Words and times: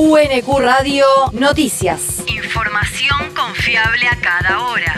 UNQ 0.00 0.60
Radio 0.60 1.04
Noticias. 1.32 2.22
Información 2.28 3.34
confiable 3.34 4.06
a 4.06 4.14
cada 4.20 4.60
hora. 4.62 4.94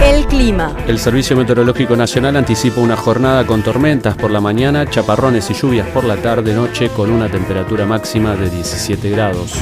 El 0.00 0.26
clima. 0.26 0.76
El 0.86 1.00
Servicio 1.00 1.36
Meteorológico 1.36 1.96
Nacional 1.96 2.36
anticipa 2.36 2.80
una 2.80 2.96
jornada 2.96 3.44
con 3.44 3.64
tormentas 3.64 4.14
por 4.14 4.30
la 4.30 4.40
mañana, 4.40 4.88
chaparrones 4.88 5.50
y 5.50 5.54
lluvias 5.54 5.88
por 5.88 6.04
la 6.04 6.16
tarde-noche 6.18 6.90
con 6.90 7.10
una 7.10 7.28
temperatura 7.28 7.84
máxima 7.84 8.36
de 8.36 8.48
17 8.48 9.10
grados. 9.10 9.54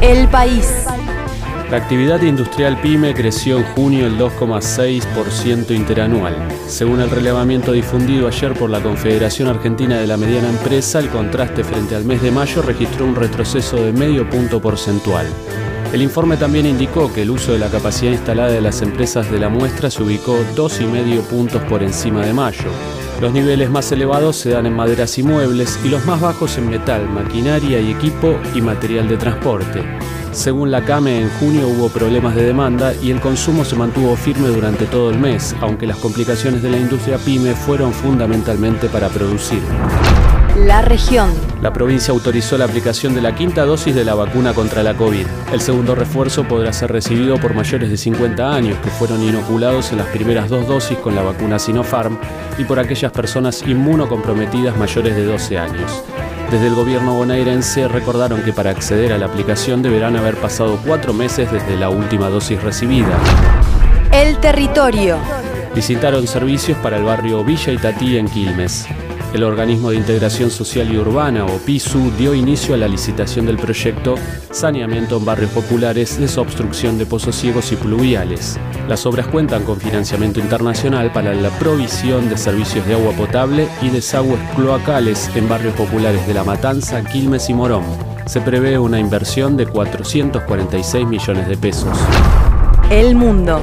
El 0.00 0.26
país. 0.26 0.84
La 1.70 1.76
actividad 1.76 2.22
industrial 2.22 2.80
PYME 2.80 3.12
creció 3.12 3.58
en 3.58 3.64
junio 3.74 4.06
el 4.06 4.18
2,6% 4.18 5.76
interanual. 5.76 6.34
Según 6.66 7.02
el 7.02 7.10
relevamiento 7.10 7.72
difundido 7.72 8.26
ayer 8.26 8.54
por 8.54 8.70
la 8.70 8.82
Confederación 8.82 9.48
Argentina 9.48 9.98
de 9.98 10.06
la 10.06 10.16
Mediana 10.16 10.48
Empresa, 10.48 10.98
el 10.98 11.10
contraste 11.10 11.62
frente 11.64 11.94
al 11.94 12.06
mes 12.06 12.22
de 12.22 12.30
mayo 12.30 12.62
registró 12.62 13.04
un 13.04 13.14
retroceso 13.14 13.76
de 13.76 13.92
medio 13.92 14.28
punto 14.30 14.62
porcentual. 14.62 15.26
El 15.92 16.00
informe 16.00 16.38
también 16.38 16.64
indicó 16.64 17.12
que 17.12 17.20
el 17.20 17.30
uso 17.30 17.52
de 17.52 17.58
la 17.58 17.68
capacidad 17.68 18.12
instalada 18.12 18.50
de 18.50 18.62
las 18.62 18.80
empresas 18.80 19.30
de 19.30 19.38
la 19.38 19.50
muestra 19.50 19.90
se 19.90 20.02
ubicó 20.02 20.38
2,5 20.56 21.20
puntos 21.24 21.62
por 21.64 21.82
encima 21.82 22.24
de 22.24 22.32
mayo. 22.32 22.70
Los 23.20 23.34
niveles 23.34 23.68
más 23.68 23.92
elevados 23.92 24.36
se 24.36 24.50
dan 24.50 24.64
en 24.64 24.74
maderas 24.74 25.18
y 25.18 25.22
muebles 25.22 25.78
y 25.84 25.90
los 25.90 26.06
más 26.06 26.18
bajos 26.18 26.56
en 26.56 26.70
metal, 26.70 27.06
maquinaria 27.10 27.78
y 27.78 27.90
equipo 27.90 28.38
y 28.54 28.62
material 28.62 29.06
de 29.06 29.18
transporte. 29.18 29.84
Según 30.32 30.70
la 30.70 30.84
CAME, 30.84 31.22
en 31.22 31.30
junio 31.40 31.68
hubo 31.68 31.88
problemas 31.88 32.34
de 32.34 32.44
demanda 32.44 32.92
y 33.02 33.10
el 33.10 33.20
consumo 33.20 33.64
se 33.64 33.76
mantuvo 33.76 34.14
firme 34.16 34.48
durante 34.48 34.86
todo 34.86 35.10
el 35.10 35.18
mes, 35.18 35.54
aunque 35.60 35.86
las 35.86 35.96
complicaciones 35.96 36.62
de 36.62 36.70
la 36.70 36.76
industria 36.76 37.18
pyme 37.18 37.54
fueron 37.54 37.92
fundamentalmente 37.92 38.88
para 38.88 39.08
producir. 39.08 39.60
La 40.56 40.82
región. 40.82 41.30
La 41.62 41.72
provincia 41.72 42.12
autorizó 42.12 42.58
la 42.58 42.64
aplicación 42.64 43.14
de 43.14 43.20
la 43.20 43.34
quinta 43.34 43.64
dosis 43.64 43.94
de 43.94 44.04
la 44.04 44.14
vacuna 44.14 44.54
contra 44.54 44.82
la 44.82 44.96
COVID. 44.96 45.26
El 45.52 45.60
segundo 45.60 45.94
refuerzo 45.94 46.44
podrá 46.44 46.72
ser 46.72 46.90
recibido 46.90 47.38
por 47.38 47.54
mayores 47.54 47.90
de 47.90 47.96
50 47.96 48.54
años 48.54 48.78
que 48.78 48.90
fueron 48.90 49.22
inoculados 49.22 49.92
en 49.92 49.98
las 49.98 50.08
primeras 50.08 50.48
dos 50.48 50.66
dosis 50.66 50.98
con 50.98 51.14
la 51.14 51.22
vacuna 51.22 51.58
Sinopharm 51.58 52.18
y 52.58 52.64
por 52.64 52.80
aquellas 52.80 53.12
personas 53.12 53.62
inmunocomprometidas 53.66 54.76
mayores 54.76 55.14
de 55.14 55.24
12 55.24 55.58
años. 55.58 56.02
Desde 56.50 56.66
el 56.66 56.74
gobierno 56.74 57.12
bonaerense 57.12 57.88
recordaron 57.88 58.42
que 58.42 58.54
para 58.54 58.70
acceder 58.70 59.12
a 59.12 59.18
la 59.18 59.26
aplicación 59.26 59.82
deberán 59.82 60.16
haber 60.16 60.34
pasado 60.36 60.78
cuatro 60.86 61.12
meses 61.12 61.52
desde 61.52 61.76
la 61.76 61.90
última 61.90 62.30
dosis 62.30 62.62
recibida. 62.62 63.18
El 64.12 64.38
territorio. 64.38 65.18
Visitaron 65.74 66.26
servicios 66.26 66.78
para 66.78 66.96
el 66.96 67.04
barrio 67.04 67.44
Villa 67.44 67.72
Itatí 67.72 68.16
en 68.16 68.28
Quilmes. 68.28 68.86
El 69.34 69.44
Organismo 69.44 69.90
de 69.90 69.96
Integración 69.96 70.50
Social 70.50 70.90
y 70.92 70.96
Urbana, 70.96 71.44
o 71.44 71.58
PISU, 71.58 72.10
dio 72.16 72.34
inicio 72.34 72.74
a 72.74 72.78
la 72.78 72.88
licitación 72.88 73.44
del 73.44 73.58
proyecto 73.58 74.14
Saneamiento 74.50 75.18
en 75.18 75.26
Barrios 75.26 75.50
Populares, 75.50 76.18
Desobstrucción 76.18 76.96
de 76.96 77.04
Pozos 77.04 77.36
Ciegos 77.36 77.70
y 77.70 77.76
Pluviales. 77.76 78.58
Las 78.88 79.04
obras 79.04 79.26
cuentan 79.26 79.64
con 79.64 79.78
financiamiento 79.78 80.40
internacional 80.40 81.12
para 81.12 81.34
la 81.34 81.50
provisión 81.50 82.30
de 82.30 82.38
servicios 82.38 82.86
de 82.86 82.94
agua 82.94 83.12
potable 83.12 83.68
y 83.82 83.90
desagües 83.90 84.40
cloacales 84.56 85.30
en 85.34 85.46
barrios 85.46 85.74
populares 85.74 86.26
de 86.26 86.32
La 86.32 86.44
Matanza, 86.44 87.04
Quilmes 87.04 87.50
y 87.50 87.54
Morón. 87.54 87.84
Se 88.24 88.40
prevé 88.40 88.78
una 88.78 88.98
inversión 88.98 89.58
de 89.58 89.66
446 89.66 91.06
millones 91.06 91.48
de 91.48 91.56
pesos. 91.58 91.96
El 92.90 93.14
mundo. 93.14 93.62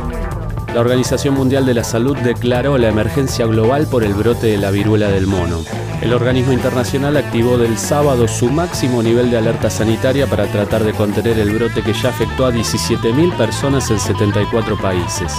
La 0.75 0.81
Organización 0.81 1.35
Mundial 1.35 1.65
de 1.65 1.73
la 1.73 1.85
Salud 1.85 2.17
declaró 2.17 2.77
la 2.77 2.89
emergencia 2.89 3.45
global 3.45 3.87
por 3.87 4.03
el 4.03 4.13
brote 4.13 4.47
de 4.47 4.57
la 4.57 4.71
viruela 4.71 5.07
del 5.07 5.25
mono. 5.25 5.63
El 6.01 6.11
organismo 6.11 6.51
internacional 6.51 7.15
activó 7.15 7.57
del 7.57 7.77
sábado 7.77 8.27
su 8.27 8.49
máximo 8.49 9.01
nivel 9.01 9.31
de 9.31 9.37
alerta 9.37 9.69
sanitaria 9.69 10.27
para 10.27 10.47
tratar 10.47 10.83
de 10.83 10.91
contener 10.91 11.39
el 11.39 11.51
brote 11.51 11.81
que 11.81 11.93
ya 11.93 12.09
afectó 12.09 12.45
a 12.45 12.52
17.000 12.52 13.37
personas 13.37 13.89
en 13.89 14.02
74 14.02 14.77
países. 14.77 15.31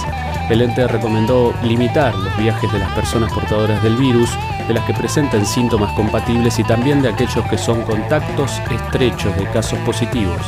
El 0.49 0.63
ente 0.63 0.87
recomendó 0.87 1.53
limitar 1.63 2.15
los 2.15 2.35
viajes 2.35 2.73
de 2.73 2.79
las 2.79 2.91
personas 2.93 3.31
portadoras 3.31 3.83
del 3.83 3.95
virus, 3.95 4.31
de 4.67 4.73
las 4.73 4.85
que 4.85 4.95
presenten 4.95 5.45
síntomas 5.45 5.93
compatibles 5.93 6.57
y 6.57 6.63
también 6.63 7.03
de 7.03 7.09
aquellos 7.09 7.45
que 7.47 7.59
son 7.59 7.83
contactos 7.83 8.53
estrechos 8.71 9.37
de 9.37 9.45
casos 9.51 9.77
positivos. 9.85 10.41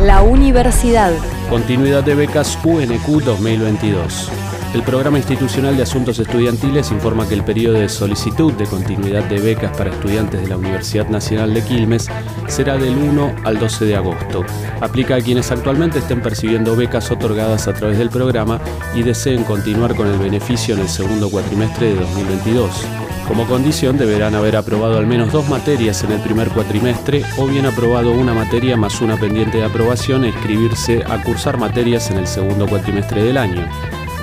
La 0.00 0.22
universidad. 0.22 1.12
Continuidad 1.48 2.02
de 2.02 2.14
becas 2.14 2.58
UNQ 2.64 3.22
2022. 3.22 4.30
El 4.74 4.82
Programa 4.82 5.18
Institucional 5.18 5.76
de 5.76 5.82
Asuntos 5.82 6.18
Estudiantiles 6.18 6.90
informa 6.90 7.28
que 7.28 7.34
el 7.34 7.44
periodo 7.44 7.78
de 7.78 7.88
solicitud 7.88 8.52
de 8.54 8.64
continuidad 8.64 9.24
de 9.24 9.38
becas 9.38 9.76
para 9.76 9.90
estudiantes 9.90 10.40
de 10.40 10.48
la 10.48 10.56
Universidad 10.56 11.08
Nacional 11.08 11.52
de 11.52 11.62
Quilmes 11.62 12.08
será 12.48 12.78
del 12.78 12.96
1 12.96 13.36
al 13.44 13.58
12 13.58 13.84
de 13.84 13.96
agosto. 13.96 14.44
Aplica 14.80 15.16
a 15.16 15.20
quienes 15.20 15.52
actualmente 15.52 15.98
estén 15.98 16.22
percibiendo 16.22 16.74
becas 16.74 17.10
otorgadas 17.10 17.68
a 17.68 17.74
través 17.74 17.98
del 17.98 18.08
programa 18.08 18.60
y 18.94 19.02
deseen 19.02 19.44
continuar 19.44 19.94
con 19.94 20.08
el 20.08 20.18
beneficio 20.18 20.74
en 20.74 20.80
el 20.80 20.88
segundo 20.88 21.30
cuatrimestre 21.30 21.88
de 21.88 21.96
2022. 21.96 23.01
Como 23.26 23.46
condición 23.46 23.96
deberán 23.96 24.34
haber 24.34 24.56
aprobado 24.56 24.98
al 24.98 25.06
menos 25.06 25.32
dos 25.32 25.48
materias 25.48 26.02
en 26.04 26.12
el 26.12 26.20
primer 26.20 26.48
cuatrimestre 26.48 27.22
o 27.38 27.46
bien 27.46 27.66
aprobado 27.66 28.12
una 28.12 28.34
materia 28.34 28.76
más 28.76 29.00
una 29.00 29.16
pendiente 29.16 29.58
de 29.58 29.64
aprobación 29.64 30.24
e 30.24 30.28
inscribirse 30.28 31.02
a 31.08 31.22
cursar 31.22 31.56
materias 31.56 32.10
en 32.10 32.18
el 32.18 32.26
segundo 32.26 32.66
cuatrimestre 32.66 33.22
del 33.22 33.38
año. 33.38 33.66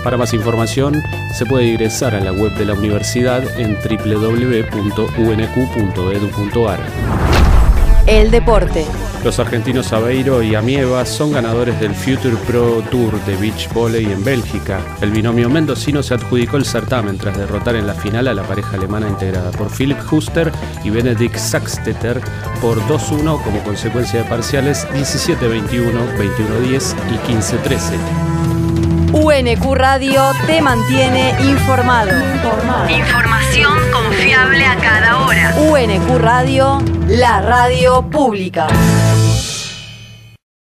Para 0.04 0.18
más 0.18 0.34
información 0.34 1.02
se 1.34 1.46
puede 1.46 1.68
ingresar 1.68 2.16
a 2.16 2.20
la 2.20 2.32
web 2.32 2.54
de 2.56 2.66
la 2.66 2.74
universidad 2.74 3.44
en 3.60 3.76
www.unq.edu.ar. 3.76 4.70
El 8.10 8.32
deporte. 8.32 8.88
Los 9.24 9.38
argentinos 9.38 9.94
Aveiro 9.94 10.42
y 10.42 10.56
Amieva 10.56 11.06
son 11.06 11.32
ganadores 11.32 11.80
del 11.80 11.94
Future 11.94 12.36
Pro 12.48 12.82
Tour 12.90 13.24
de 13.26 13.36
Beach 13.36 13.72
Volley 13.72 14.06
en 14.06 14.24
Bélgica. 14.24 14.82
El 15.00 15.12
binomio 15.12 15.48
mendocino 15.48 16.02
se 16.02 16.16
adjudicó 16.16 16.58
el 16.58 16.66
certamen 16.66 17.20
tras 17.20 17.38
derrotar 17.38 17.76
en 17.76 17.86
la 17.86 17.94
final 17.94 18.28
a 18.28 18.34
la 18.34 18.42
pareja 18.42 18.78
alemana 18.78 19.08
integrada 19.08 19.52
por 19.52 19.70
Philip 19.70 20.00
Huster 20.12 20.52
y 20.84 20.90
Benedikt 20.90 21.38
Saxteter 21.38 22.20
por 22.60 22.82
2-1 22.88 23.44
como 23.44 23.64
consecuencia 23.64 24.24
de 24.24 24.28
parciales 24.28 24.88
17-21, 24.88 25.92
21-10 26.18 26.96
y 27.12 27.18
15-13. 27.32 28.40
UNQ 29.14 29.76
Radio 29.76 30.24
te 30.48 30.62
mantiene 30.62 31.36
informado. 31.42 32.12
Información 32.90 33.78
confiable 33.92 34.19
cada 34.80 35.26
hora. 35.26 35.54
UNQ 35.58 36.18
Radio, 36.20 36.82
la 37.08 37.42
radio 37.42 38.02
pública. 38.10 38.68